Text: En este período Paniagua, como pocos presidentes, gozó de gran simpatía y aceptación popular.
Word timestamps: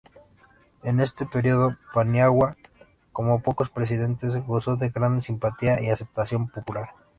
En 0.81 0.99
este 0.99 1.27
período 1.27 1.77
Paniagua, 1.93 2.57
como 3.13 3.43
pocos 3.43 3.69
presidentes, 3.69 4.35
gozó 4.47 4.75
de 4.75 4.89
gran 4.89 5.21
simpatía 5.21 5.79
y 5.79 5.91
aceptación 5.91 6.47
popular. 6.47 6.89